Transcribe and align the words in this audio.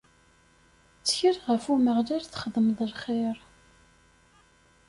Ttkel 0.99 1.37
ɣef 1.47 1.63
Umeɣlal 1.73 2.23
txedmeḍ 2.27 2.79
lxir. 2.91 3.37